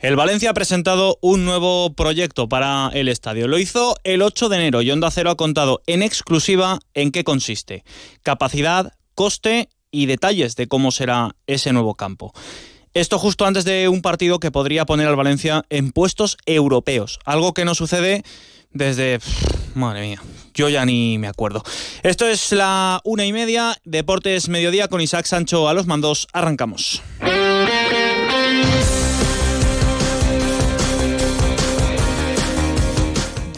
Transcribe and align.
El 0.00 0.14
Valencia 0.14 0.50
ha 0.50 0.54
presentado 0.54 1.18
un 1.22 1.44
nuevo 1.44 1.92
proyecto 1.92 2.48
para 2.48 2.88
el 2.94 3.08
estadio. 3.08 3.48
Lo 3.48 3.58
hizo 3.58 3.96
el 4.04 4.22
8 4.22 4.48
de 4.48 4.56
enero 4.56 4.80
y 4.80 4.92
Onda 4.92 5.10
Cero 5.10 5.30
ha 5.30 5.36
contado 5.36 5.82
en 5.88 6.04
exclusiva 6.04 6.78
en 6.94 7.10
qué 7.10 7.24
consiste. 7.24 7.82
Capacidad, 8.22 8.92
coste 9.16 9.68
y 9.90 10.06
detalles 10.06 10.54
de 10.54 10.68
cómo 10.68 10.92
será 10.92 11.34
ese 11.48 11.72
nuevo 11.72 11.96
campo. 11.96 12.32
Esto 12.94 13.18
justo 13.18 13.44
antes 13.44 13.64
de 13.64 13.88
un 13.88 14.00
partido 14.00 14.38
que 14.38 14.52
podría 14.52 14.86
poner 14.86 15.08
al 15.08 15.16
Valencia 15.16 15.64
en 15.68 15.90
puestos 15.90 16.36
europeos, 16.46 17.18
algo 17.24 17.52
que 17.52 17.64
no 17.64 17.74
sucede 17.74 18.22
desde... 18.70 19.18
Madre 19.74 20.02
mía, 20.02 20.22
yo 20.54 20.68
ya 20.68 20.84
ni 20.84 21.18
me 21.18 21.26
acuerdo. 21.26 21.64
Esto 22.04 22.26
es 22.26 22.52
la 22.52 23.00
una 23.04 23.26
y 23.26 23.32
media, 23.32 23.76
Deportes 23.84 24.48
Mediodía 24.48 24.86
con 24.86 25.00
Isaac 25.00 25.26
Sancho 25.26 25.68
a 25.68 25.74
los 25.74 25.86
mandos. 25.86 26.28
Arrancamos. 26.32 27.02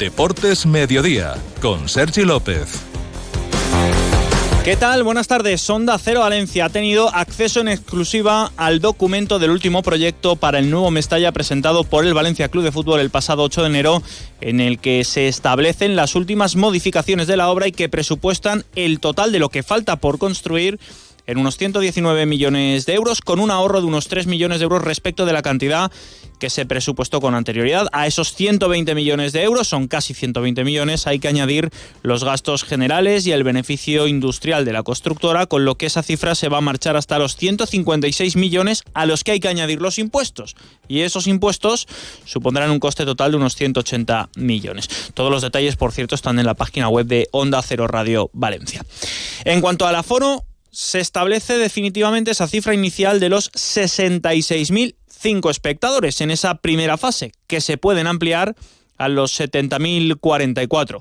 Deportes 0.00 0.64
Mediodía 0.64 1.34
con 1.60 1.86
Sergi 1.86 2.22
López. 2.22 2.70
¿Qué 4.64 4.74
tal? 4.74 5.02
Buenas 5.02 5.28
tardes. 5.28 5.60
Sonda 5.60 5.98
Cero 5.98 6.20
Valencia 6.20 6.64
ha 6.64 6.68
tenido 6.70 7.14
acceso 7.14 7.60
en 7.60 7.68
exclusiva 7.68 8.50
al 8.56 8.80
documento 8.80 9.38
del 9.38 9.50
último 9.50 9.82
proyecto 9.82 10.36
para 10.36 10.58
el 10.58 10.70
nuevo 10.70 10.90
Mestalla 10.90 11.32
presentado 11.32 11.84
por 11.84 12.06
el 12.06 12.14
Valencia 12.14 12.48
Club 12.48 12.64
de 12.64 12.72
Fútbol 12.72 13.00
el 13.00 13.10
pasado 13.10 13.42
8 13.42 13.60
de 13.60 13.66
enero, 13.66 14.02
en 14.40 14.60
el 14.60 14.78
que 14.78 15.04
se 15.04 15.28
establecen 15.28 15.96
las 15.96 16.14
últimas 16.14 16.56
modificaciones 16.56 17.26
de 17.26 17.36
la 17.36 17.50
obra 17.50 17.68
y 17.68 17.72
que 17.72 17.90
presupuestan 17.90 18.64
el 18.76 19.00
total 19.00 19.32
de 19.32 19.38
lo 19.38 19.50
que 19.50 19.62
falta 19.62 19.96
por 19.96 20.16
construir 20.16 20.80
en 21.30 21.38
unos 21.38 21.56
119 21.56 22.26
millones 22.26 22.86
de 22.86 22.94
euros, 22.94 23.20
con 23.20 23.38
un 23.38 23.52
ahorro 23.52 23.80
de 23.80 23.86
unos 23.86 24.08
3 24.08 24.26
millones 24.26 24.58
de 24.58 24.64
euros 24.64 24.82
respecto 24.82 25.26
de 25.26 25.32
la 25.32 25.42
cantidad 25.42 25.92
que 26.40 26.50
se 26.50 26.66
presupuestó 26.66 27.20
con 27.20 27.36
anterioridad. 27.36 27.86
A 27.92 28.08
esos 28.08 28.34
120 28.34 28.96
millones 28.96 29.32
de 29.32 29.44
euros, 29.44 29.68
son 29.68 29.86
casi 29.86 30.12
120 30.12 30.64
millones, 30.64 31.06
hay 31.06 31.20
que 31.20 31.28
añadir 31.28 31.70
los 32.02 32.24
gastos 32.24 32.64
generales 32.64 33.26
y 33.26 33.32
el 33.32 33.44
beneficio 33.44 34.08
industrial 34.08 34.64
de 34.64 34.72
la 34.72 34.82
constructora, 34.82 35.46
con 35.46 35.64
lo 35.64 35.76
que 35.76 35.86
esa 35.86 36.02
cifra 36.02 36.34
se 36.34 36.48
va 36.48 36.58
a 36.58 36.62
marchar 36.62 36.96
hasta 36.96 37.18
los 37.18 37.36
156 37.36 38.34
millones 38.34 38.82
a 38.94 39.06
los 39.06 39.22
que 39.22 39.32
hay 39.32 39.40
que 39.40 39.48
añadir 39.48 39.80
los 39.80 39.98
impuestos. 39.98 40.56
Y 40.88 41.02
esos 41.02 41.28
impuestos 41.28 41.86
supondrán 42.24 42.72
un 42.72 42.80
coste 42.80 43.04
total 43.04 43.30
de 43.30 43.36
unos 43.36 43.54
180 43.54 44.30
millones. 44.34 44.88
Todos 45.14 45.30
los 45.30 45.42
detalles, 45.42 45.76
por 45.76 45.92
cierto, 45.92 46.16
están 46.16 46.40
en 46.40 46.46
la 46.46 46.54
página 46.54 46.88
web 46.88 47.06
de 47.06 47.28
Onda 47.30 47.62
Cero 47.62 47.86
Radio 47.86 48.30
Valencia. 48.32 48.84
En 49.44 49.60
cuanto 49.60 49.86
al 49.86 49.94
aforo, 49.94 50.44
se 50.70 51.00
establece 51.00 51.58
definitivamente 51.58 52.30
esa 52.30 52.46
cifra 52.48 52.74
inicial 52.74 53.20
de 53.20 53.28
los 53.28 53.50
66.005 53.52 55.50
espectadores 55.50 56.20
en 56.20 56.30
esa 56.30 56.56
primera 56.56 56.96
fase, 56.96 57.32
que 57.46 57.60
se 57.60 57.76
pueden 57.78 58.06
ampliar 58.06 58.54
a 58.96 59.08
los 59.08 59.38
70.044. 59.38 61.00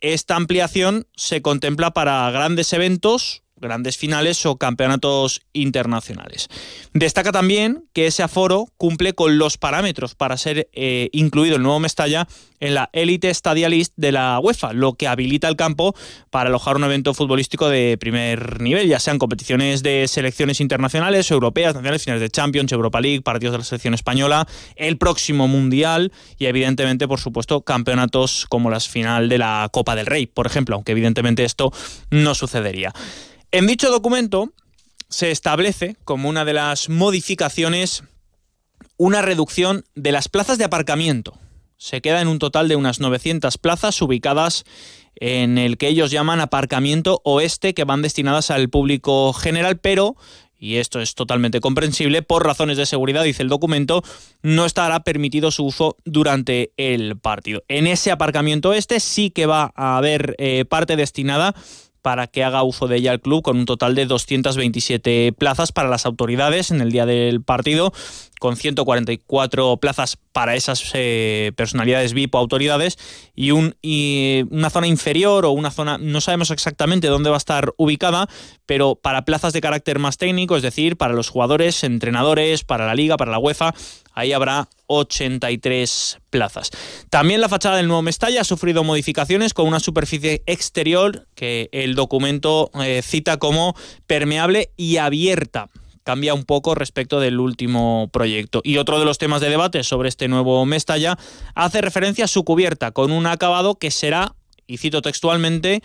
Esta 0.00 0.36
ampliación 0.36 1.06
se 1.16 1.42
contempla 1.42 1.90
para 1.90 2.30
grandes 2.30 2.72
eventos 2.72 3.42
grandes 3.60 3.96
finales 3.96 4.44
o 4.46 4.56
campeonatos 4.56 5.42
internacionales. 5.52 6.48
Destaca 6.92 7.32
también 7.32 7.84
que 7.92 8.06
ese 8.06 8.22
aforo 8.22 8.66
cumple 8.76 9.12
con 9.12 9.38
los 9.38 9.56
parámetros 9.58 10.14
para 10.14 10.36
ser 10.36 10.68
eh, 10.72 11.08
incluido 11.12 11.56
el 11.56 11.62
nuevo 11.62 11.80
Mestalla 11.80 12.26
en 12.60 12.74
la 12.74 12.90
élite 12.92 13.32
stadialist 13.32 13.92
de 13.96 14.12
la 14.12 14.40
UEFA, 14.40 14.72
lo 14.72 14.94
que 14.94 15.06
habilita 15.06 15.48
el 15.48 15.56
campo 15.56 15.94
para 16.30 16.48
alojar 16.48 16.76
un 16.76 16.84
evento 16.84 17.14
futbolístico 17.14 17.68
de 17.68 17.96
primer 17.98 18.60
nivel, 18.60 18.88
ya 18.88 18.98
sean 18.98 19.18
competiciones 19.18 19.82
de 19.82 20.06
selecciones 20.08 20.60
internacionales, 20.60 21.30
europeas, 21.30 21.74
nacionales, 21.74 22.04
finales 22.04 22.22
de 22.22 22.30
Champions, 22.30 22.72
Europa 22.72 23.00
League, 23.00 23.22
partidos 23.22 23.52
de 23.52 23.58
la 23.58 23.64
selección 23.64 23.94
española, 23.94 24.46
el 24.76 24.98
próximo 24.98 25.48
Mundial 25.48 26.12
y 26.38 26.46
evidentemente, 26.46 27.06
por 27.06 27.20
supuesto, 27.20 27.62
campeonatos 27.62 28.46
como 28.48 28.70
las 28.70 28.88
final 28.88 29.28
de 29.28 29.38
la 29.38 29.68
Copa 29.72 29.94
del 29.94 30.06
Rey, 30.06 30.26
por 30.26 30.46
ejemplo, 30.46 30.74
aunque 30.74 30.92
evidentemente 30.92 31.44
esto 31.44 31.72
no 32.10 32.34
sucedería. 32.34 32.92
En 33.50 33.66
dicho 33.66 33.90
documento 33.90 34.52
se 35.08 35.30
establece 35.30 35.96
como 36.04 36.28
una 36.28 36.44
de 36.44 36.52
las 36.52 36.90
modificaciones 36.90 38.04
una 38.98 39.22
reducción 39.22 39.84
de 39.94 40.12
las 40.12 40.28
plazas 40.28 40.58
de 40.58 40.64
aparcamiento. 40.64 41.38
Se 41.78 42.02
queda 42.02 42.20
en 42.20 42.28
un 42.28 42.38
total 42.38 42.68
de 42.68 42.76
unas 42.76 43.00
900 43.00 43.56
plazas 43.56 44.02
ubicadas 44.02 44.64
en 45.14 45.56
el 45.56 45.78
que 45.78 45.88
ellos 45.88 46.10
llaman 46.10 46.40
aparcamiento 46.40 47.22
oeste, 47.24 47.72
que 47.72 47.84
van 47.84 48.02
destinadas 48.02 48.50
al 48.50 48.68
público 48.68 49.32
general, 49.32 49.78
pero, 49.78 50.16
y 50.58 50.76
esto 50.76 51.00
es 51.00 51.14
totalmente 51.14 51.60
comprensible, 51.60 52.22
por 52.22 52.44
razones 52.44 52.76
de 52.76 52.86
seguridad, 52.86 53.24
dice 53.24 53.44
el 53.44 53.48
documento, 53.48 54.02
no 54.42 54.66
estará 54.66 55.04
permitido 55.04 55.50
su 55.52 55.64
uso 55.64 55.96
durante 56.04 56.72
el 56.76 57.16
partido. 57.16 57.62
En 57.68 57.86
ese 57.86 58.10
aparcamiento 58.10 58.70
oeste 58.70 59.00
sí 59.00 59.30
que 59.30 59.46
va 59.46 59.72
a 59.74 59.96
haber 59.96 60.34
eh, 60.38 60.64
parte 60.66 60.96
destinada 60.96 61.54
para 62.08 62.26
que 62.26 62.42
haga 62.42 62.62
uso 62.62 62.88
de 62.88 62.96
ella 62.96 63.12
el 63.12 63.20
club, 63.20 63.42
con 63.42 63.58
un 63.58 63.66
total 63.66 63.94
de 63.94 64.06
227 64.06 65.34
plazas 65.36 65.72
para 65.72 65.90
las 65.90 66.06
autoridades 66.06 66.70
en 66.70 66.80
el 66.80 66.90
día 66.90 67.04
del 67.04 67.42
partido, 67.42 67.92
con 68.38 68.56
144 68.56 69.76
plazas 69.78 70.16
para 70.32 70.54
esas 70.54 70.90
eh, 70.94 71.52
personalidades 71.56 72.12
VIP 72.12 72.34
o 72.34 72.38
autoridades 72.38 72.98
y, 73.34 73.50
un, 73.50 73.76
y 73.82 74.44
una 74.50 74.70
zona 74.70 74.86
inferior 74.86 75.44
o 75.44 75.50
una 75.50 75.70
zona, 75.70 75.98
no 75.98 76.20
sabemos 76.20 76.50
exactamente 76.50 77.08
dónde 77.08 77.30
va 77.30 77.36
a 77.36 77.38
estar 77.38 77.72
ubicada, 77.76 78.28
pero 78.66 78.94
para 78.94 79.24
plazas 79.24 79.52
de 79.52 79.60
carácter 79.60 79.98
más 79.98 80.16
técnico, 80.16 80.56
es 80.56 80.62
decir, 80.62 80.96
para 80.96 81.14
los 81.14 81.28
jugadores, 81.28 81.82
entrenadores, 81.84 82.64
para 82.64 82.86
la 82.86 82.94
liga, 82.94 83.16
para 83.16 83.32
la 83.32 83.38
UEFA, 83.38 83.74
ahí 84.12 84.32
habrá 84.32 84.68
83 84.86 86.18
plazas. 86.30 86.70
También 87.10 87.40
la 87.40 87.48
fachada 87.48 87.76
del 87.76 87.86
nuevo 87.88 88.02
Mestalla 88.02 88.40
ha 88.40 88.44
sufrido 88.44 88.84
modificaciones 88.84 89.54
con 89.54 89.66
una 89.66 89.80
superficie 89.80 90.42
exterior 90.46 91.26
que 91.34 91.68
el 91.72 91.94
documento 91.94 92.70
eh, 92.82 93.02
cita 93.02 93.36
como 93.38 93.74
permeable 94.06 94.70
y 94.76 94.96
abierta 94.96 95.68
cambia 96.08 96.32
un 96.32 96.44
poco 96.44 96.74
respecto 96.74 97.20
del 97.20 97.38
último 97.38 98.08
proyecto. 98.10 98.62
Y 98.64 98.78
otro 98.78 98.98
de 98.98 99.04
los 99.04 99.18
temas 99.18 99.42
de 99.42 99.50
debate 99.50 99.82
sobre 99.82 100.08
este 100.08 100.26
nuevo 100.26 100.64
Mestalla 100.64 101.18
hace 101.54 101.82
referencia 101.82 102.24
a 102.24 102.28
su 102.28 102.44
cubierta, 102.44 102.92
con 102.92 103.12
un 103.12 103.26
acabado 103.26 103.74
que 103.74 103.90
será, 103.90 104.34
y 104.66 104.78
cito 104.78 105.02
textualmente, 105.02 105.82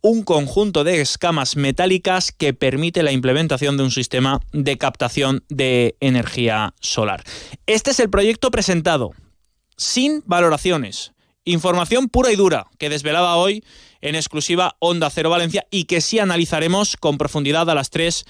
un 0.00 0.22
conjunto 0.22 0.84
de 0.84 1.00
escamas 1.00 1.56
metálicas 1.56 2.30
que 2.30 2.54
permite 2.54 3.02
la 3.02 3.10
implementación 3.10 3.76
de 3.76 3.82
un 3.82 3.90
sistema 3.90 4.38
de 4.52 4.78
captación 4.78 5.42
de 5.48 5.96
energía 5.98 6.72
solar. 6.78 7.24
Este 7.66 7.90
es 7.90 7.98
el 7.98 8.10
proyecto 8.10 8.52
presentado, 8.52 9.10
sin 9.76 10.22
valoraciones. 10.24 11.14
Información 11.44 12.08
pura 12.08 12.30
y 12.30 12.36
dura 12.36 12.68
que 12.78 12.88
desvelaba 12.90 13.34
hoy 13.34 13.64
en 14.02 14.14
exclusiva 14.14 14.76
Onda 14.78 15.10
Cero 15.10 15.30
Valencia 15.30 15.66
y 15.70 15.84
que 15.84 16.00
sí 16.00 16.20
analizaremos 16.20 16.96
con 16.96 17.18
profundidad 17.18 17.68
a 17.68 17.74
las 17.74 17.90
3 17.90 18.24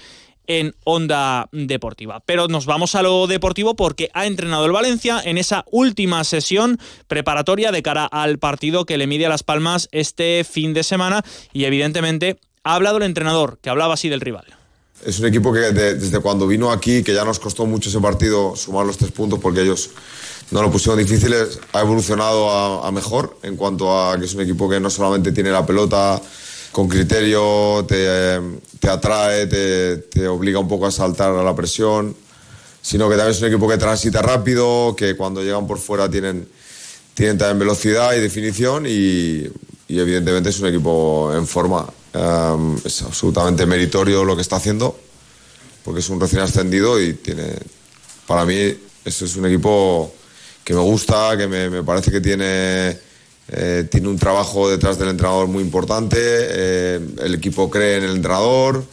en 0.47 0.75
Onda 0.83 1.49
Deportiva. 1.51 2.21
Pero 2.25 2.47
nos 2.47 2.65
vamos 2.65 2.95
a 2.95 3.01
lo 3.01 3.27
deportivo 3.27 3.75
porque 3.75 4.09
ha 4.13 4.25
entrenado 4.25 4.65
el 4.65 4.71
Valencia 4.71 5.21
en 5.23 5.37
esa 5.37 5.65
última 5.71 6.23
sesión 6.23 6.79
preparatoria 7.07 7.71
de 7.71 7.83
cara 7.83 8.05
al 8.05 8.39
partido 8.39 8.85
que 8.85 8.97
le 8.97 9.07
mide 9.07 9.25
a 9.25 9.29
Las 9.29 9.43
Palmas 9.43 9.89
este 9.91 10.43
fin 10.43 10.73
de 10.73 10.83
semana 10.83 11.23
y 11.53 11.65
evidentemente 11.65 12.39
ha 12.63 12.75
hablado 12.75 12.97
el 12.97 13.03
entrenador, 13.03 13.59
que 13.61 13.69
hablaba 13.69 13.93
así 13.93 14.09
del 14.09 14.21
rival. 14.21 14.45
Es 15.05 15.19
un 15.19 15.27
equipo 15.27 15.53
que 15.53 15.59
desde 15.59 16.19
cuando 16.19 16.47
vino 16.47 16.71
aquí, 16.71 17.03
que 17.03 17.13
ya 17.13 17.23
nos 17.23 17.39
costó 17.39 17.65
mucho 17.65 17.89
ese 17.89 17.99
partido 17.99 18.55
sumar 18.55 18.85
los 18.85 18.97
tres 18.97 19.11
puntos 19.11 19.39
porque 19.39 19.61
ellos 19.61 19.91
no 20.51 20.61
lo 20.61 20.71
pusieron 20.71 20.99
difíciles, 20.99 21.59
ha 21.73 21.81
evolucionado 21.81 22.83
a, 22.83 22.91
mejor 22.91 23.37
en 23.43 23.55
cuanto 23.55 23.99
a 23.99 24.17
que 24.17 24.25
es 24.25 24.33
un 24.33 24.41
equipo 24.41 24.69
que 24.69 24.79
no 24.79 24.89
solamente 24.89 25.31
tiene 25.31 25.51
la 25.51 25.65
pelota, 25.65 26.21
con 26.75 26.89
criterio, 26.89 27.85
te, 27.87 28.37
te 28.81 28.89
atrae, 28.89 29.47
te, 29.47 29.95
te, 29.95 30.27
obliga 30.27 30.59
un 30.59 30.67
poco 30.67 30.85
a 30.85 30.91
saltar 30.91 31.33
a 31.33 31.41
la 31.41 31.55
presión, 31.55 32.13
sino 32.81 33.07
que 33.07 33.15
también 33.15 33.33
es 33.33 33.41
un 33.41 33.47
equipo 33.47 33.69
que 33.69 33.77
transita 33.77 34.21
rápido, 34.21 34.93
que 34.93 35.15
cuando 35.15 35.41
llegan 35.41 35.67
por 35.67 35.77
fuera 35.77 36.11
tienen, 36.11 36.45
tienen 37.13 37.37
también 37.37 37.59
velocidad 37.59 38.13
y 38.15 38.19
definición 38.19 38.85
y, 38.85 39.49
evidentemente 39.87 40.49
es 40.49 40.59
un 40.59 40.67
equipo 40.67 41.31
en 41.33 41.47
forma. 41.47 41.87
Um, 42.13 42.77
es 42.83 43.03
absolutamente 43.03 43.65
meritorio 43.65 44.25
lo 44.25 44.35
que 44.35 44.41
está 44.41 44.57
haciendo, 44.57 44.99
porque 45.85 46.01
es 46.01 46.09
un 46.09 46.19
recién 46.19 46.41
ascendido 46.41 46.99
y 46.99 47.13
tiene, 47.13 47.53
para 48.27 48.43
mí, 48.43 48.77
eso 49.05 49.23
es 49.23 49.33
un 49.37 49.45
equipo 49.45 50.13
que 50.61 50.73
me 50.73 50.81
gusta, 50.81 51.37
que 51.37 51.47
me 51.47 51.83
parece 51.83 52.11
que 52.11 52.19
tiene 52.19 53.04
eh, 53.47 53.87
tiene 53.89 54.07
un 54.07 54.17
trabajo 54.17 54.69
detrás 54.69 54.97
del 54.97 55.09
entrenador 55.09 55.47
muy 55.47 55.63
importante, 55.63 56.17
eh, 56.19 56.99
el 57.23 57.35
equipo 57.35 57.69
cree 57.69 57.97
en 57.97 58.03
el 58.03 58.15
entrenador 58.15 58.83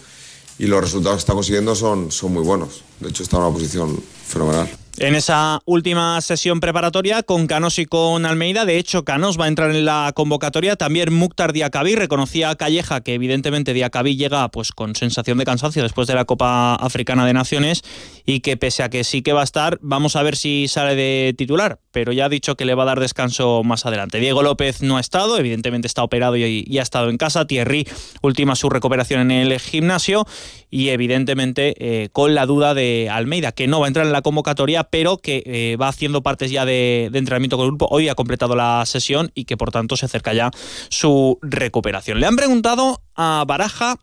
y 0.59 0.67
los 0.67 0.81
resultados 0.81 1.17
que 1.17 1.21
está 1.21 1.33
consiguiendo 1.33 1.75
son, 1.75 2.13
son 2.13 2.33
muy 2.33 2.43
buenos. 2.43 2.85
De 3.01 3.09
hecho, 3.09 3.23
está 3.23 3.39
en 3.39 3.43
una 3.45 3.53
posición 3.53 4.03
fenomenal. 4.27 4.69
En 4.99 5.15
esa 5.15 5.61
última 5.65 6.21
sesión 6.21 6.61
preparatoria 6.61 7.23
con 7.23 7.47
Canos 7.47 7.79
y 7.79 7.87
con 7.87 8.27
Almeida, 8.27 8.67
de 8.67 8.77
hecho 8.77 9.05
Canos 9.05 9.41
va 9.41 9.47
a 9.47 9.49
entrar 9.49 9.71
en 9.71 9.87
la 9.87 10.13
convocatoria, 10.15 10.77
también 10.77 11.15
Mukhtar 11.15 11.55
Diacabí 11.55 11.95
reconocía 11.95 12.51
a 12.51 12.57
Calleja 12.57 13.01
que 13.01 13.15
evidentemente 13.15 13.73
Diacabí 13.73 14.17
llega 14.17 14.47
pues 14.51 14.71
con 14.71 14.95
sensación 14.95 15.39
de 15.39 15.47
cansancio 15.47 15.83
después 15.83 16.09
de 16.09 16.15
la 16.15 16.27
Copa 16.27 16.75
Africana 16.75 17.25
de 17.25 17.33
Naciones 17.33 17.83
y 18.25 18.41
que 18.41 18.57
pese 18.57 18.83
a 18.83 18.91
que 18.91 19.05
sí 19.05 19.23
que 19.23 19.33
va 19.33 19.41
a 19.41 19.45
estar, 19.45 19.79
vamos 19.83 20.17
a 20.17 20.23
ver 20.23 20.37
si 20.37 20.69
sale 20.69 20.95
de 20.95 21.35
titular, 21.37 21.81
pero 21.91 22.13
ya 22.13 22.27
ha 22.27 22.29
dicho 22.29 22.57
que 22.57 22.65
le 22.65 22.75
va 22.75 22.85
a 22.85 22.87
dar 22.87 23.01
descanso 23.01 23.63
más 23.65 23.87
adelante. 23.87 24.19
Diego 24.19 24.43
López 24.43 24.83
no 24.83 24.97
ha 24.97 25.01
estado, 25.01 25.39
evidentemente 25.39 25.87
está 25.87 26.03
operado 26.03 26.37
y, 26.37 26.79
ha 26.79 26.83
estado 26.83 27.11
en 27.11 27.19
casa, 27.19 27.47
Thierry 27.47 27.87
última 28.23 28.57
su 28.57 28.71
recuperación 28.71 29.31
en 29.31 29.53
el 29.53 29.61
gimnasio 29.61 30.27
y 30.71 30.89
evidentemente 30.89 31.75
eh, 31.79 32.09
con 32.11 32.35
la 32.35 32.47
duda 32.47 32.75
de 32.75 33.09
Almeida 33.11 33.53
que 33.53 33.67
no 33.67 33.81
va 33.81 33.87
a 33.87 33.89
entrar 33.89 34.07
en 34.07 34.13
la 34.13 34.23
convocatoria 34.23 34.85
pero 34.85 35.19
que 35.19 35.43
eh, 35.47 35.77
va 35.81 35.89
haciendo 35.89 36.23
partes 36.23 36.51
ya 36.51 36.65
de, 36.65 37.11
entrenamiento 37.13 37.57
con 37.57 37.65
el 37.65 37.71
grupo. 37.71 37.89
Hoy 37.91 38.09
ha 38.09 38.15
completado 38.15 38.57
la 38.57 38.85
sesión 38.87 39.31
y 39.35 39.45
que 39.45 39.57
por 39.57 39.71
tanto 39.71 39.97
se 39.97 40.07
acerca 40.07 40.33
ya 40.33 40.51
su 40.89 41.39
recuperación. 41.43 42.21
Le 42.21 42.27
han 42.27 42.37
preguntado 42.37 43.03
a 43.15 43.45
Baraja 43.47 43.97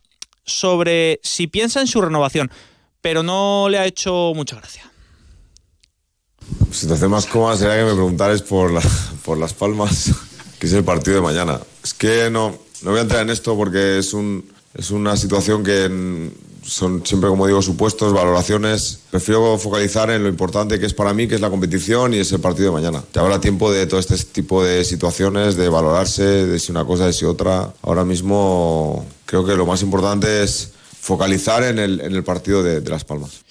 sobre 0.46 1.20
si 1.24 1.48
piensa 1.48 1.82
en 1.82 1.88
su 1.88 2.02
renovación, 2.02 2.52
pero 3.02 3.24
no 3.24 3.68
le 3.70 3.78
ha 3.78 3.86
hecho 3.86 4.34
mucha 4.36 4.56
gracia. 4.56 4.92
Situación 6.72 7.12
más 7.12 7.26
cómoda 7.26 7.58
sería 7.58 7.78
que 7.78 7.86
me 7.86 7.94
preguntaras 7.94 8.42
por, 8.42 8.72
por 9.26 9.38
Las 9.38 9.54
Palmas, 9.54 10.12
que 10.60 10.68
es 10.68 10.74
el 10.74 10.84
partido 10.84 11.18
de 11.18 11.22
mañana. 11.22 11.60
Es 11.84 11.94
que 11.94 12.30
no, 12.30 12.58
no 12.82 12.92
voy 12.92 13.00
a 13.00 13.04
entrar 13.04 13.22
en 13.22 13.30
esto 13.30 13.56
porque 13.56 14.00
es, 14.00 14.14
un, 14.14 14.46
es 14.74 14.92
una 14.92 15.16
situación 15.18 15.64
que 15.64 16.32
son 16.64 17.06
siempre, 17.06 17.30
como 17.30 17.48
digo, 17.48 17.62
supuestos, 17.62 18.14
valoraciones. 18.14 19.00
Prefiero 19.10 19.58
focalizar 19.58 20.10
en 20.12 20.24
lo 20.24 20.30
importante 20.30 20.80
que 20.80 20.86
es 20.86 20.94
para 20.94 21.14
mí, 21.14 21.28
que 21.28 21.36
es 21.36 21.42
la 21.42 21.50
competición 21.50 22.14
y 22.14 22.18
es 22.18 22.32
el 22.32 22.40
partido 22.40 22.68
de 22.68 22.82
mañana. 22.82 23.04
Te 23.12 23.20
habrá 23.20 23.42
tiempo 23.42 23.72
de 23.72 23.88
todo 23.88 24.00
este 24.00 24.18
tipo 24.18 24.64
de 24.64 24.84
situaciones, 24.84 25.56
de 25.56 25.70
valorarse, 25.70 26.24
de 26.24 26.60
si 26.60 26.72
una 26.72 26.86
cosa, 26.86 27.08
de 27.08 27.14
si 27.14 27.26
otra. 27.26 27.74
Ahora 27.82 28.06
mismo 28.06 29.06
creo 29.26 29.46
que 29.46 29.56
lo 29.56 29.66
más 29.66 29.82
importante 29.82 30.44
es 30.44 30.74
focalizar 31.00 31.64
en 31.64 31.80
el, 31.80 32.02
en 32.02 32.14
el 32.14 32.24
partido 32.24 32.64
de, 32.64 32.82
de 32.82 32.90
Las 32.90 33.06
Palmas. 33.06 33.44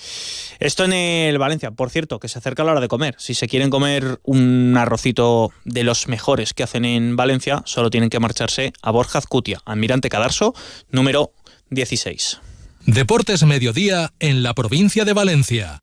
Esto 0.61 0.85
en 0.85 0.93
el 0.93 1.39
Valencia, 1.39 1.71
por 1.71 1.91
cierto, 1.91 2.19
que 2.19 2.27
se 2.27 2.39
acerca 2.39 2.63
a 2.63 2.67
la 2.67 2.73
hora 2.73 2.81
de 2.81 2.89
comer. 2.89 3.15
Si 3.19 3.35
se 3.35 3.47
quieren 3.47 3.71
comer 3.71 4.19
un 4.25 4.77
arrocito 4.77 5.53
de 5.65 5.85
los 5.85 6.09
mejores 6.09 6.53
que 6.53 6.65
hacen 6.65 6.85
en 6.85 7.15
Valencia, 7.15 7.63
solo 7.65 7.91
tienen 7.91 8.11
que 8.11 8.19
marcharse 8.19 8.73
a 8.83 8.91
Borja 8.91 9.19
Azcutia, 9.19 9.61
Almirante 9.65 10.09
Cadarso, 10.09 10.55
número 10.91 11.31
16. 11.71 12.41
Deportes 12.87 13.45
Mediodía 13.45 14.13
en 14.19 14.43
la 14.43 14.55
provincia 14.55 15.05
de 15.05 15.13
Valencia. 15.13 15.83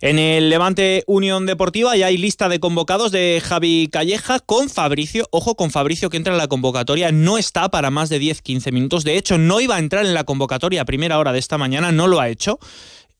En 0.00 0.20
el 0.20 0.48
Levante 0.48 1.02
Unión 1.08 1.44
Deportiva 1.44 1.96
ya 1.96 2.06
hay 2.06 2.18
lista 2.18 2.48
de 2.48 2.60
convocados 2.60 3.10
de 3.10 3.42
Javi 3.44 3.88
Calleja 3.90 4.38
con 4.38 4.70
Fabricio. 4.70 5.26
Ojo 5.32 5.56
con 5.56 5.72
Fabricio 5.72 6.08
que 6.08 6.16
entra 6.16 6.32
en 6.32 6.38
la 6.38 6.46
convocatoria. 6.46 7.10
No 7.10 7.36
está 7.36 7.68
para 7.68 7.90
más 7.90 8.08
de 8.08 8.20
10-15 8.20 8.70
minutos. 8.70 9.02
De 9.02 9.16
hecho, 9.16 9.38
no 9.38 9.60
iba 9.60 9.74
a 9.74 9.80
entrar 9.80 10.06
en 10.06 10.14
la 10.14 10.22
convocatoria 10.22 10.82
a 10.82 10.84
primera 10.84 11.18
hora 11.18 11.32
de 11.32 11.40
esta 11.40 11.58
mañana. 11.58 11.90
No 11.90 12.06
lo 12.06 12.20
ha 12.20 12.28
hecho. 12.28 12.60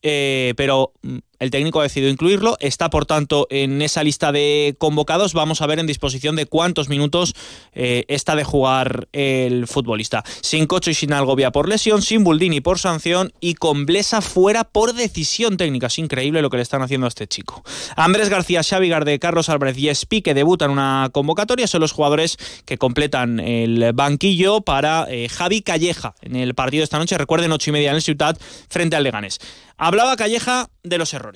Eh, 0.01 0.53
pero 0.55 0.93
mm, 1.01 1.17
el 1.39 1.51
técnico 1.51 1.79
ha 1.79 1.83
decidido 1.83 2.11
incluirlo, 2.11 2.57
está 2.59 2.89
por 2.89 3.05
tanto 3.05 3.47
en 3.49 3.81
esa 3.81 4.03
lista 4.03 4.31
de 4.31 4.75
convocados. 4.77 5.33
Vamos 5.33 5.61
a 5.61 5.67
ver 5.67 5.79
en 5.79 5.87
disposición 5.87 6.35
de 6.35 6.45
cuántos 6.45 6.89
minutos 6.89 7.33
eh, 7.73 8.05
está 8.07 8.35
de 8.35 8.43
jugar 8.43 9.07
el 9.13 9.67
futbolista. 9.67 10.23
Sin 10.41 10.67
Cocho 10.67 10.91
y 10.91 10.93
sin 10.93 11.13
Algovia 11.13 11.51
por 11.51 11.69
lesión, 11.69 12.01
sin 12.01 12.23
Buldini 12.23 12.61
por 12.61 12.79
sanción 12.79 13.31
y 13.39 13.55
con 13.55 13.85
Blesa 13.85 14.21
fuera 14.21 14.63
por 14.63 14.93
decisión 14.93 15.57
técnica. 15.57 15.87
Es 15.87 15.97
increíble 15.99 16.41
lo 16.41 16.49
que 16.49 16.57
le 16.57 16.63
están 16.63 16.81
haciendo 16.81 17.05
a 17.05 17.09
este 17.09 17.27
chico. 17.27 17.63
Andrés 17.95 18.29
García, 18.29 18.63
Xavi 18.63 18.89
Garde, 18.89 19.19
Carlos 19.19 19.49
Álvarez 19.49 19.77
y 19.77 19.89
Espi 19.89 20.21
que 20.21 20.33
debutan 20.33 20.71
una 20.71 21.09
convocatoria 21.11 21.67
son 21.67 21.81
los 21.81 21.91
jugadores 21.91 22.37
que 22.65 22.77
completan 22.77 23.39
el 23.39 23.93
banquillo 23.93 24.61
para 24.61 25.05
eh, 25.09 25.29
Javi 25.29 25.61
Calleja 25.61 26.15
en 26.21 26.35
el 26.35 26.55
partido 26.55 26.83
esta 26.83 26.97
noche. 26.97 27.17
Recuerden, 27.17 27.51
ocho 27.51 27.69
y 27.69 27.73
media 27.73 27.91
en 27.91 27.95
el 27.95 28.01
Ciudad 28.01 28.37
frente 28.69 28.95
al 28.95 29.03
Leganés. 29.03 29.39
Hablaba 29.77 30.17
Calleja 30.17 30.69
de 30.83 30.97
los 30.97 31.13
errores. 31.13 31.28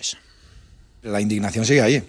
La 1.01 1.21
indignación 1.21 1.65
sigue 1.65 1.81
ahí. 1.81 2.03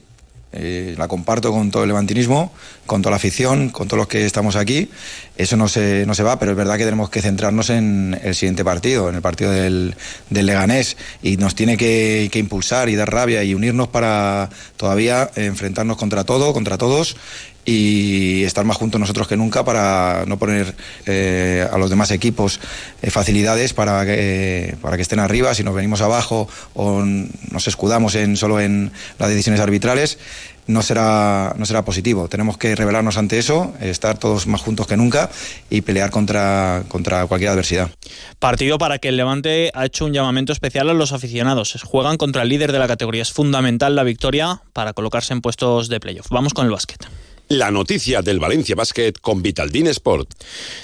Eh, 0.56 0.94
la 0.96 1.08
comparto 1.08 1.50
con 1.50 1.72
todo 1.72 1.82
el 1.82 1.88
levantinismo, 1.88 2.52
con 2.86 3.02
toda 3.02 3.10
la 3.10 3.16
afición, 3.16 3.70
con 3.70 3.88
todos 3.88 3.98
los 3.98 4.06
que 4.06 4.24
estamos 4.24 4.54
aquí. 4.54 4.88
Eso 5.36 5.56
no 5.56 5.66
se, 5.66 6.06
no 6.06 6.14
se 6.14 6.22
va, 6.22 6.38
pero 6.38 6.52
es 6.52 6.56
verdad 6.56 6.78
que 6.78 6.84
tenemos 6.84 7.10
que 7.10 7.20
centrarnos 7.20 7.70
en 7.70 8.20
el 8.22 8.36
siguiente 8.36 8.64
partido, 8.64 9.08
en 9.08 9.16
el 9.16 9.20
partido 9.20 9.50
del, 9.50 9.96
Leganés. 10.30 10.96
Y 11.22 11.38
nos 11.38 11.56
tiene 11.56 11.76
que, 11.76 12.28
que, 12.30 12.38
impulsar 12.38 12.88
y 12.88 12.94
dar 12.94 13.12
rabia 13.12 13.42
y 13.42 13.52
unirnos 13.52 13.88
para 13.88 14.48
todavía 14.76 15.28
enfrentarnos 15.34 15.96
contra 15.96 16.22
todo, 16.22 16.52
contra 16.52 16.78
todos 16.78 17.16
y 17.64 18.44
estar 18.44 18.64
más 18.64 18.76
juntos 18.76 19.00
nosotros 19.00 19.26
que 19.26 19.36
nunca 19.36 19.64
para 19.64 20.24
no 20.26 20.38
poner 20.38 20.74
eh, 21.06 21.66
a 21.70 21.78
los 21.78 21.90
demás 21.90 22.10
equipos 22.10 22.60
eh, 23.02 23.10
facilidades 23.10 23.72
para 23.72 24.04
que, 24.04 24.76
para 24.82 24.96
que 24.96 25.02
estén 25.02 25.18
arriba. 25.18 25.54
Si 25.54 25.64
nos 25.64 25.74
venimos 25.74 26.00
abajo 26.00 26.48
o 26.74 27.02
nos 27.02 27.68
escudamos 27.68 28.14
en, 28.14 28.36
solo 28.36 28.60
en 28.60 28.92
las 29.18 29.28
decisiones 29.28 29.60
arbitrales, 29.60 30.18
no 30.66 30.82
será, 30.82 31.54
no 31.58 31.66
será 31.66 31.84
positivo. 31.84 32.28
Tenemos 32.28 32.56
que 32.56 32.74
rebelarnos 32.74 33.18
ante 33.18 33.38
eso, 33.38 33.74
estar 33.80 34.18
todos 34.18 34.46
más 34.46 34.62
juntos 34.62 34.86
que 34.86 34.96
nunca 34.96 35.30
y 35.70 35.82
pelear 35.82 36.10
contra, 36.10 36.84
contra 36.88 37.26
cualquier 37.26 37.50
adversidad. 37.50 37.90
Partido 38.38 38.78
para 38.78 38.98
que 38.98 39.08
el 39.08 39.16
Levante 39.16 39.70
ha 39.74 39.84
hecho 39.86 40.06
un 40.06 40.12
llamamiento 40.12 40.52
especial 40.52 40.88
a 40.88 40.94
los 40.94 41.12
aficionados. 41.12 41.78
Juegan 41.84 42.16
contra 42.16 42.42
el 42.42 42.48
líder 42.48 42.72
de 42.72 42.78
la 42.78 42.86
categoría. 42.86 43.22
Es 43.22 43.32
fundamental 43.32 43.94
la 43.94 44.04
victoria 44.04 44.62
para 44.72 44.92
colocarse 44.92 45.32
en 45.32 45.40
puestos 45.40 45.88
de 45.88 46.00
playoff. 46.00 46.28
Vamos 46.30 46.54
con 46.54 46.64
el 46.64 46.72
básquet. 46.72 47.06
La 47.48 47.70
noticia 47.70 48.22
del 48.22 48.40
Valencia 48.40 48.74
Basket 48.74 49.12
con 49.20 49.42
Vitaldin 49.42 49.86
Sport. 49.88 50.30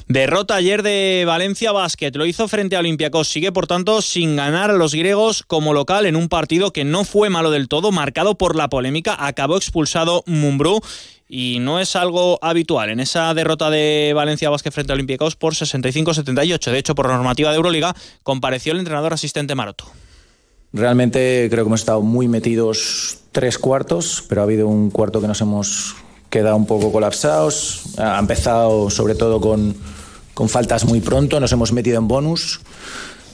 Derrota 0.09 0.57
ayer 0.57 0.83
de 0.83 1.25
Valencia 1.27 1.73
Basket. 1.73 2.13
Lo 2.15 2.27
hizo 2.27 2.49
frente 2.49 2.77
a 2.77 2.81
Olympiacos. 2.81 3.29
Sigue, 3.29 3.51
por 3.51 3.67
tanto, 3.67 4.03
sin 4.03 4.37
ganar 4.37 4.71
a 4.71 4.75
los 4.75 4.95
griegos 4.95 5.43
como 5.43 5.73
local 5.73 6.05
en 6.05 6.17
un 6.17 6.29
partido 6.29 6.71
que 6.71 6.85
no 6.85 7.05
fue 7.05 7.31
malo 7.31 7.51
del 7.51 7.67
todo, 7.67 7.93
marcado 7.93 8.37
por 8.37 8.57
la 8.57 8.69
polémica. 8.69 9.17
Acabó 9.19 9.57
expulsado 9.57 10.23
Mumbrú 10.27 10.81
y 11.31 11.59
no 11.61 11.81
es 11.81 11.97
algo 11.97 12.39
habitual 12.43 12.91
en 12.91 13.01
esa 13.01 13.33
derrota 13.33 13.71
de 13.71 14.13
Valencia 14.15 14.51
Basket 14.51 14.71
frente 14.71 14.93
a 14.93 14.97
Olympiacos 14.97 15.37
por 15.37 15.55
65-78. 15.55 16.71
De 16.71 16.79
hecho, 16.79 16.95
por 16.95 17.09
normativa 17.09 17.51
de 17.51 17.57
Euroliga, 17.57 17.97
compareció 18.23 18.73
el 18.73 18.81
entrenador 18.81 19.15
asistente 19.15 19.55
Maroto. 19.55 19.87
Realmente 20.75 21.49
creo 21.51 21.65
que 21.65 21.69
hemos 21.69 21.81
estado 21.81 22.03
muy 22.03 22.29
metidos 22.29 23.19
tres 23.33 23.57
cuartos, 23.57 24.25
pero 24.29 24.43
ha 24.43 24.45
habido 24.45 24.69
un 24.69 24.91
cuarto 24.91 25.21
que 25.21 25.27
nos 25.27 25.41
hemos 25.41 25.97
queda 26.31 26.55
un 26.55 26.67
poco 26.67 26.91
colapsados. 26.91 27.83
Ha 27.99 28.19
empezado 28.19 28.89
sobre 28.89 29.15
todo 29.15 29.41
con, 29.41 29.77
con 30.33 30.49
faltas 30.49 30.85
muy 30.85 31.01
pronto, 31.01 31.41
nos 31.41 31.53
hemos 31.53 31.73
metido 31.73 31.99
en 31.99 32.09
bonus. 32.09 32.61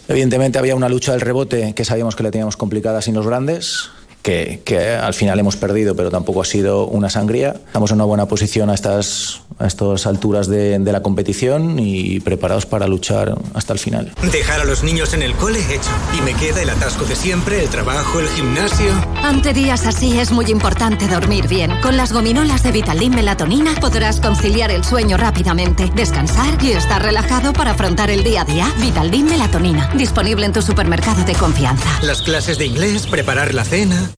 Evidentemente 0.08 0.58
había 0.58 0.74
una 0.74 0.88
lucha 0.88 1.12
del 1.12 1.20
rebote 1.20 1.74
que 1.74 1.84
sabíamos 1.84 2.16
que 2.16 2.22
la 2.22 2.30
teníamos 2.30 2.56
complicada 2.56 3.02
sin 3.02 3.14
los 3.14 3.26
grandes 3.26 3.90
que, 4.26 4.98
al 5.00 5.14
final 5.14 5.38
hemos 5.38 5.56
perdido, 5.56 5.94
pero 5.94 6.10
tampoco 6.10 6.42
ha 6.42 6.44
sido 6.44 6.86
una 6.86 7.08
sangría. 7.08 7.54
Estamos 7.66 7.90
en 7.90 7.96
una 7.96 8.04
buena 8.04 8.26
posición 8.26 8.70
a 8.70 8.74
estas, 8.74 9.42
a 9.58 9.66
estas 9.66 10.06
alturas 10.06 10.48
de, 10.48 10.78
de, 10.78 10.92
la 10.92 11.00
competición 11.00 11.78
y 11.78 12.18
preparados 12.20 12.66
para 12.66 12.88
luchar 12.88 13.36
hasta 13.54 13.72
el 13.72 13.78
final. 13.78 14.12
Dejar 14.32 14.60
a 14.60 14.64
los 14.64 14.82
niños 14.82 15.14
en 15.14 15.22
el 15.22 15.34
cole 15.34 15.60
hecho. 15.60 15.90
Y 16.18 16.20
me 16.22 16.34
queda 16.34 16.62
el 16.62 16.70
atasco 16.70 17.04
de 17.04 17.14
siempre, 17.14 17.62
el 17.62 17.68
trabajo, 17.68 18.18
el 18.18 18.28
gimnasio. 18.28 18.92
Ante 19.22 19.52
días 19.52 19.86
así 19.86 20.18
es 20.18 20.32
muy 20.32 20.46
importante 20.46 21.06
dormir 21.06 21.46
bien. 21.46 21.72
Con 21.80 21.96
las 21.96 22.12
gominolas 22.12 22.62
de 22.64 22.72
Vitaldin 22.72 23.14
Melatonina 23.14 23.74
podrás 23.80 24.20
conciliar 24.20 24.70
el 24.72 24.84
sueño 24.84 25.16
rápidamente, 25.16 25.90
descansar 25.94 26.62
y 26.62 26.72
estar 26.72 27.02
relajado 27.02 27.52
para 27.52 27.72
afrontar 27.72 28.10
el 28.10 28.24
día 28.24 28.42
a 28.42 28.44
día. 28.44 28.72
Vitaldin 28.80 29.26
Melatonina, 29.26 29.90
disponible 29.94 30.46
en 30.46 30.52
tu 30.52 30.62
supermercado 30.62 31.24
de 31.24 31.34
confianza. 31.34 31.88
Las 32.02 32.22
clases 32.22 32.58
de 32.58 32.66
inglés, 32.66 33.06
preparar 33.06 33.54
la 33.54 33.64
cena 33.64 34.15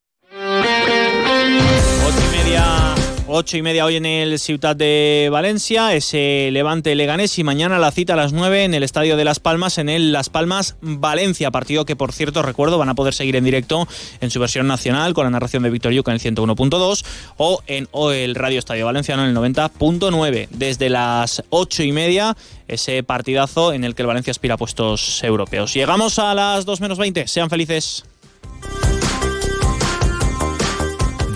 8 3.30 3.58
y 3.58 3.62
media 3.62 3.84
hoy 3.84 3.96
en 3.96 4.06
el 4.06 4.38
Ciutat 4.38 4.76
de 4.78 5.28
Valencia, 5.30 5.94
ese 5.94 6.48
Levante 6.50 6.94
Leganés 6.94 7.38
y 7.38 7.44
mañana 7.44 7.78
la 7.78 7.92
cita 7.92 8.14
a 8.14 8.16
las 8.16 8.32
9 8.32 8.64
en 8.64 8.72
el 8.72 8.82
Estadio 8.82 9.18
de 9.18 9.24
Las 9.24 9.38
Palmas, 9.38 9.76
en 9.76 9.90
el 9.90 10.12
Las 10.12 10.30
Palmas 10.30 10.76
Valencia, 10.80 11.50
partido 11.50 11.84
que 11.84 11.94
por 11.94 12.12
cierto 12.12 12.42
recuerdo 12.42 12.78
van 12.78 12.88
a 12.88 12.94
poder 12.94 13.12
seguir 13.12 13.36
en 13.36 13.44
directo 13.44 13.86
en 14.22 14.30
su 14.30 14.40
versión 14.40 14.66
nacional 14.66 15.12
con 15.12 15.24
la 15.24 15.30
narración 15.30 15.62
de 15.62 15.68
Víctor 15.68 15.92
Yuca 15.92 16.10
en 16.10 16.14
el 16.14 16.20
101.2 16.22 17.04
o 17.36 17.62
en 17.66 17.86
el 17.92 18.34
Radio 18.34 18.58
Estadio 18.58 18.86
Valenciano 18.86 19.24
en 19.24 19.28
el 19.28 19.36
90.9. 19.36 20.48
Desde 20.50 20.88
las 20.88 21.44
8 21.50 21.82
y 21.82 21.92
media 21.92 22.34
ese 22.66 23.02
partidazo 23.02 23.74
en 23.74 23.84
el 23.84 23.94
que 23.94 24.02
el 24.02 24.08
Valencia 24.08 24.30
aspira 24.30 24.54
a 24.54 24.56
puestos 24.56 25.22
europeos. 25.22 25.74
Llegamos 25.74 26.18
a 26.18 26.34
las 26.34 26.64
2 26.64 26.80
menos 26.80 26.96
20, 26.96 27.28
sean 27.28 27.50
felices. 27.50 28.04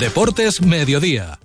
Deportes 0.02 0.60
Mediodía 0.60 1.38